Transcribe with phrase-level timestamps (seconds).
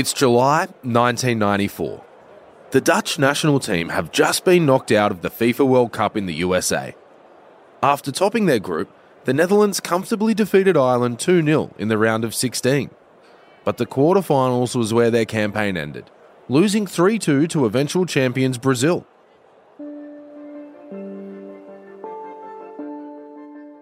[0.00, 2.02] It's July 1994.
[2.70, 6.24] The Dutch national team have just been knocked out of the FIFA World Cup in
[6.24, 6.94] the USA.
[7.82, 8.88] After topping their group,
[9.26, 12.88] the Netherlands comfortably defeated Ireland 2 0 in the round of 16.
[13.62, 16.10] But the quarterfinals was where their campaign ended,
[16.48, 19.06] losing 3 2 to eventual champions Brazil.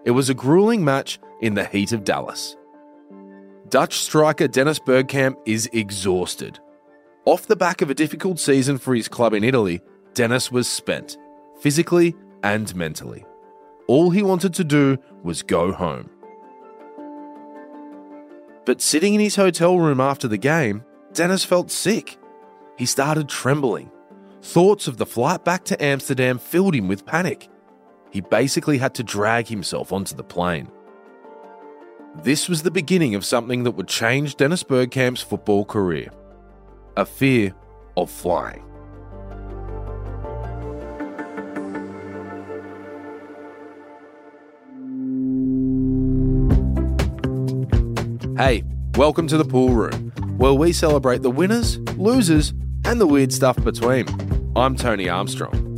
[0.03, 2.57] It was a grueling match in the heat of Dallas.
[3.69, 6.59] Dutch striker Dennis Bergkamp is exhausted.
[7.25, 9.81] Off the back of a difficult season for his club in Italy,
[10.15, 11.17] Dennis was spent,
[11.59, 13.23] physically and mentally.
[13.87, 16.09] All he wanted to do was go home.
[18.65, 20.83] But sitting in his hotel room after the game,
[21.13, 22.17] Dennis felt sick.
[22.75, 23.91] He started trembling.
[24.41, 27.49] Thoughts of the flight back to Amsterdam filled him with panic.
[28.09, 30.71] He basically had to drag himself onto the plane.
[32.15, 36.11] This was the beginning of something that would change Dennis Bergkamp's football career
[36.97, 37.53] a fear
[37.95, 38.63] of flying.
[48.35, 48.63] Hey,
[48.95, 53.63] welcome to the pool room, where we celebrate the winners, losers, and the weird stuff
[53.63, 54.07] between.
[54.57, 55.68] I'm Tony Armstrong.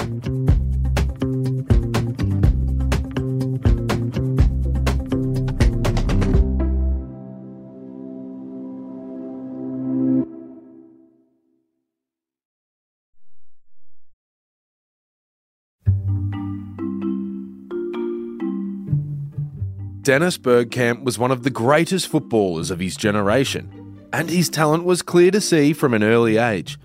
[20.01, 25.03] Dennis Bergkamp was one of the greatest footballers of his generation, and his talent was
[25.03, 26.79] clear to see from an early age.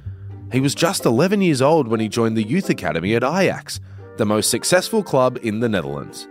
[0.52, 3.80] He was just 11 years old when he joined the youth academy at Ajax,
[4.18, 6.28] the most successful club in the Netherlands.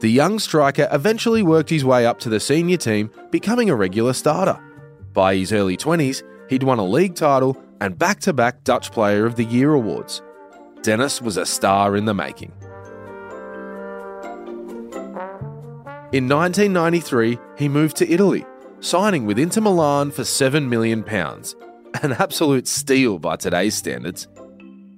[0.00, 4.12] The young striker eventually worked his way up to the senior team, becoming a regular
[4.12, 4.58] starter.
[5.12, 9.24] By his early 20s, he'd won a league title and back to back Dutch Player
[9.24, 10.20] of the Year awards.
[10.82, 12.52] Dennis was a star in the making.
[16.12, 18.44] In 1993, he moved to Italy,
[18.80, 21.04] signing with Inter Milan for £7 million,
[22.02, 24.26] an absolute steal by today's standards.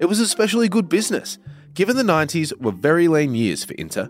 [0.00, 1.36] It was especially good business,
[1.74, 4.08] given the 90s were very lean years for Inter,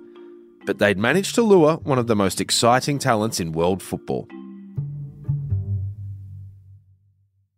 [0.64, 4.28] but they'd managed to lure one of the most exciting talents in world football.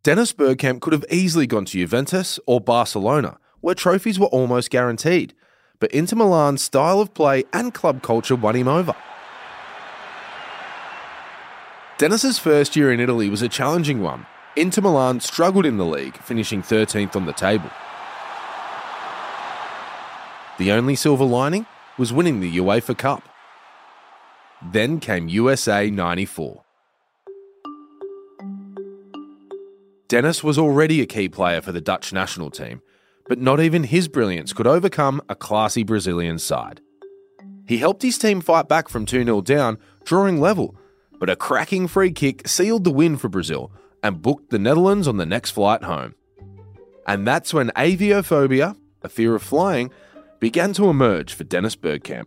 [0.02, 5.34] Dennis Bergkamp could have easily gone to Juventus or Barcelona, where trophies were almost guaranteed,
[5.80, 8.94] but Inter Milan's style of play and club culture won him over.
[11.96, 14.26] Dennis's first year in Italy was a challenging one.
[14.56, 17.70] Inter Milan struggled in the league, finishing 13th on the table.
[20.58, 21.66] The only silver lining
[21.96, 23.22] was winning the UEFA Cup.
[24.60, 26.62] Then came USA 94.
[30.08, 32.82] Dennis was already a key player for the Dutch national team,
[33.28, 36.80] but not even his brilliance could overcome a classy Brazilian side.
[37.68, 40.76] He helped his team fight back from 2 0 down, drawing level
[41.18, 45.16] but a cracking free kick sealed the win for Brazil and booked the Netherlands on
[45.16, 46.14] the next flight home.
[47.06, 49.90] And that's when aviophobia, a fear of flying,
[50.40, 52.26] began to emerge for Dennis Bergkamp.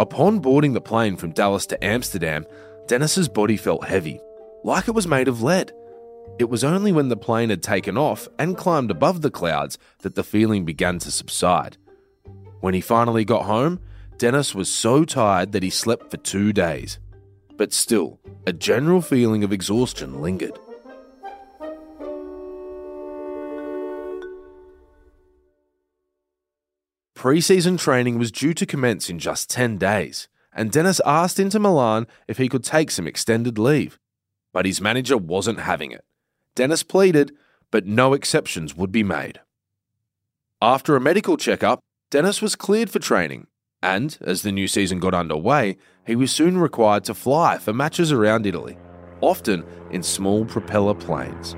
[0.00, 2.46] Upon boarding the plane from Dallas to Amsterdam,
[2.86, 4.18] Dennis's body felt heavy,
[4.64, 5.72] like it was made of lead.
[6.38, 10.14] It was only when the plane had taken off and climbed above the clouds that
[10.14, 11.76] the feeling began to subside.
[12.60, 13.80] When he finally got home,
[14.18, 16.98] Dennis was so tired that he slept for two days.
[17.56, 20.58] But still, a general feeling of exhaustion lingered.
[27.14, 32.06] Pre-season training was due to commence in just 10 days, and Dennis asked Inter Milan
[32.26, 33.98] if he could take some extended leave.
[34.54, 36.02] But his manager wasn't having it.
[36.54, 37.32] Dennis pleaded,
[37.70, 39.40] but no exceptions would be made.
[40.62, 43.46] After a medical checkup, Dennis was cleared for training,
[43.84, 48.10] and as the new season got underway, he was soon required to fly for matches
[48.10, 48.76] around Italy,
[49.20, 51.54] often in small propeller planes.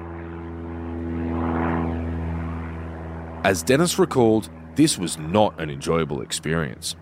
[3.46, 6.96] As Dennis recalled, this was not an enjoyable experience.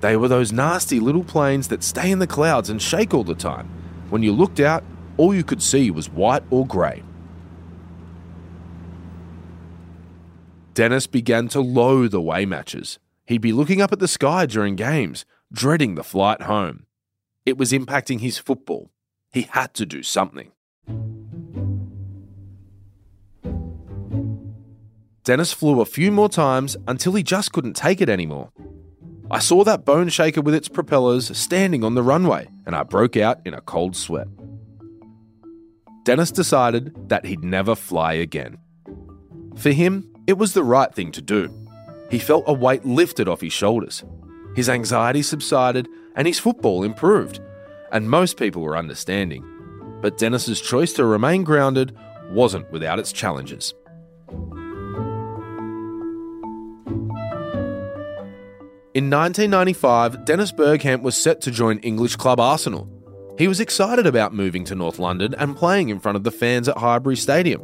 [0.00, 3.34] They were those nasty little planes that stay in the clouds and shake all the
[3.36, 3.68] time.
[4.10, 4.82] When you looked out,
[5.18, 7.04] all you could see was white or grey.
[10.78, 13.00] Dennis began to loathe away matches.
[13.26, 16.86] He'd be looking up at the sky during games, dreading the flight home.
[17.44, 18.92] It was impacting his football.
[19.32, 20.52] He had to do something.
[25.24, 28.52] Dennis flew a few more times until he just couldn't take it anymore.
[29.32, 33.16] I saw that bone shaker with its propellers standing on the runway, and I broke
[33.16, 34.28] out in a cold sweat.
[36.04, 38.58] Dennis decided that he'd never fly again.
[39.56, 41.50] For him, it was the right thing to do.
[42.10, 44.04] He felt a weight lifted off his shoulders.
[44.54, 47.40] His anxiety subsided and his football improved.
[47.92, 49.42] And most people were understanding.
[50.02, 51.96] But Dennis's choice to remain grounded
[52.30, 53.72] wasn't without its challenges.
[58.94, 62.86] In 1995, Dennis Bergkamp was set to join English club Arsenal.
[63.38, 66.68] He was excited about moving to North London and playing in front of the fans
[66.68, 67.62] at Highbury Stadium.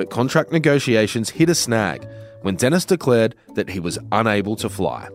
[0.00, 2.08] But contract negotiations hit a snag
[2.40, 5.10] when Dennis declared that he was unable to fly.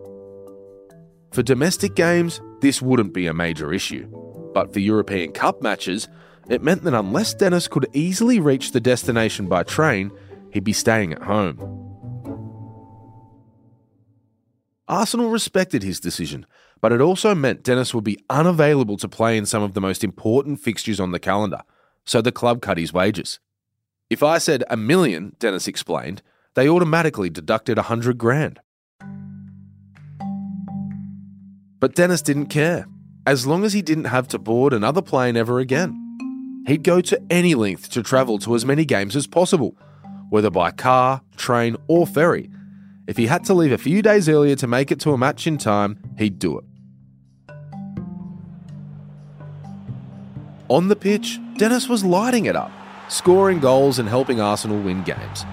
[1.31, 4.05] For domestic games, this wouldn't be a major issue,
[4.53, 6.07] but for European Cup matches,
[6.49, 10.11] it meant that unless Dennis could easily reach the destination by train,
[10.51, 11.57] he'd be staying at home.
[14.87, 16.45] Arsenal respected his decision,
[16.79, 20.03] but it also meant Dennis would be unavailable to play in some of the most
[20.03, 21.63] important fixtures on the calendar,
[22.05, 23.39] so the club cut his wages.
[24.09, 26.21] If I said a million, Dennis explained,
[26.53, 28.59] they automatically deducted a hundred grand.
[31.79, 32.87] But Dennis didn't care,
[33.25, 36.63] as long as he didn't have to board another plane ever again.
[36.67, 39.75] He'd go to any length to travel to as many games as possible,
[40.29, 42.49] whether by car, train, or ferry,
[43.07, 45.45] if he had to leave a few days earlier to make it to a match
[45.45, 46.65] in time, he'd do it.
[50.69, 52.71] On the pitch, Dennis was lighting it up,
[53.09, 55.45] scoring goals and helping Arsenal win games.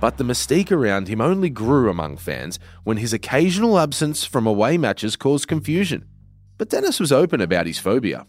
[0.00, 4.78] But the mystique around him only grew among fans when his occasional absence from away
[4.78, 6.06] matches caused confusion.
[6.56, 8.26] But Dennis was open about his phobia.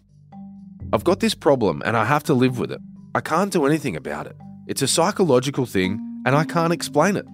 [0.91, 2.81] I've got this problem and I have to live with it.
[3.13, 4.35] I can't do anything about it.
[4.67, 7.25] It's a psychological thing and I can't explain it.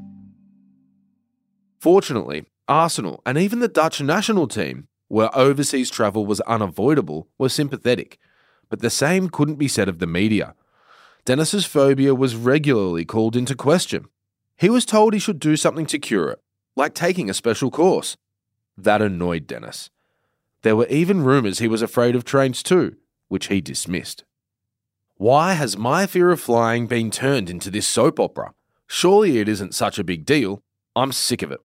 [1.79, 8.17] Fortunately, Arsenal and even the Dutch national team, where overseas travel was unavoidable, were sympathetic,
[8.75, 10.53] but the same couldn't be said of the media.
[11.23, 14.07] Dennis's phobia was regularly called into question.
[14.57, 16.41] He was told he should do something to cure it,
[16.75, 18.17] like taking a special course.
[18.77, 19.91] That annoyed Dennis.
[20.63, 22.97] There were even rumours he was afraid of trains too,
[23.29, 24.25] which he dismissed.
[25.15, 28.53] Why has my fear of flying been turned into this soap opera?
[28.87, 30.61] Surely it isn't such a big deal.
[30.97, 31.61] I'm sick of it.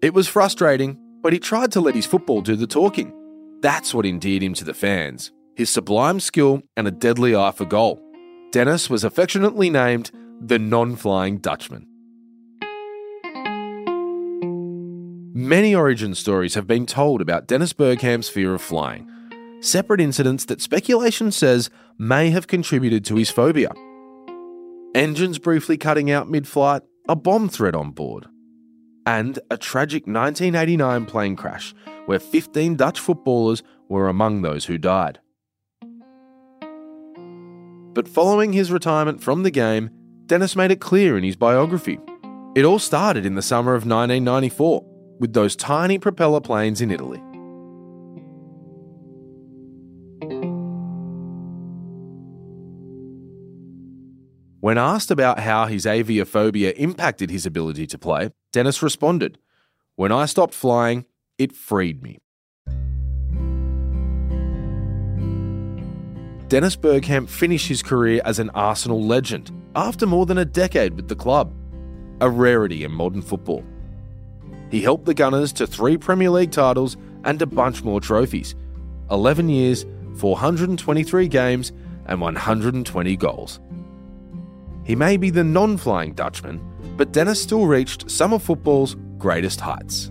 [0.00, 3.12] It was frustrating, but he tried to let his football do the talking.
[3.60, 7.64] That's what endeared him to the fans his sublime skill and a deadly eye for
[7.64, 8.00] goal.
[8.52, 11.84] Dennis was affectionately named the non flying Dutchman.
[15.34, 19.08] Many origin stories have been told about Dennis Bergkamp's fear of flying,
[19.60, 23.72] separate incidents that speculation says may have contributed to his phobia.
[24.94, 28.26] Engines briefly cutting out mid flight, a bomb threat on board,
[29.08, 31.74] and a tragic 1989 plane crash
[32.04, 35.18] where 15 Dutch footballers were among those who died.
[37.94, 39.88] But following his retirement from the game,
[40.26, 41.98] Dennis made it clear in his biography.
[42.54, 44.84] It all started in the summer of 1994
[45.18, 47.22] with those tiny propeller planes in Italy.
[54.60, 59.38] When asked about how his aviophobia impacted his ability to play, Dennis responded,
[59.96, 61.04] When I stopped flying,
[61.36, 62.18] it freed me.
[66.48, 71.08] Dennis Bergkamp finished his career as an Arsenal legend after more than a decade with
[71.08, 71.52] the club,
[72.22, 73.62] a rarity in modern football.
[74.70, 78.54] He helped the Gunners to three Premier League titles and a bunch more trophies
[79.10, 79.84] 11 years,
[80.16, 81.72] 423 games,
[82.06, 83.60] and 120 goals.
[84.84, 86.60] He may be the non flying Dutchman,
[86.98, 90.10] but Dennis still reached some of football's greatest heights.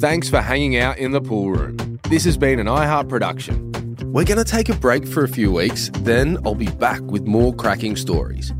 [0.00, 2.00] Thanks for hanging out in the pool room.
[2.08, 3.69] This has been an iHeart production.
[4.12, 7.28] We're going to take a break for a few weeks, then I'll be back with
[7.28, 8.52] more cracking stories.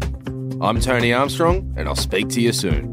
[0.61, 2.93] I'm Tony Armstrong, and I'll speak to you soon.